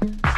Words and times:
Bye. 0.00 0.32